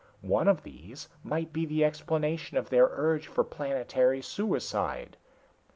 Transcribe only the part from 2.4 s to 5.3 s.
of their urge for planetary suicide."